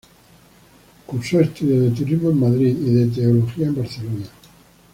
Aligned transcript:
Cursó 1.05 1.41
estudios 1.41 1.81
de 1.83 1.91
turismo 1.91 2.31
en 2.31 2.39
Madrid 2.39 2.75
y 2.75 2.91
de 2.95 3.05
teología 3.09 3.67
en 3.67 3.75
Barcelona. 3.75 4.25